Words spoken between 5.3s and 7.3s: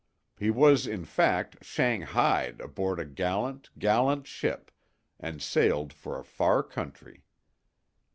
sailed for a far countree.